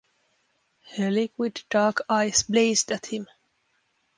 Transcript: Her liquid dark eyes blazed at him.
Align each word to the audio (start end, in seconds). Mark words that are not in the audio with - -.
Her 0.95 1.11
liquid 1.11 1.61
dark 1.69 2.01
eyes 2.09 2.41
blazed 2.41 2.91
at 2.91 3.05
him. 3.05 3.27